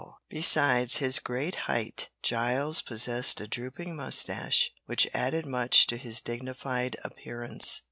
Besides 0.29 0.97
his 0.97 1.19
great 1.19 1.53
height, 1.69 2.09
Giles 2.23 2.81
possessed 2.81 3.39
a 3.39 3.47
drooping 3.47 3.95
moustache, 3.95 4.71
which 4.87 5.07
added 5.13 5.45
much 5.45 5.85
to 5.85 5.95
his 5.95 6.21
dignified 6.21 6.97
appearance. 7.03 7.79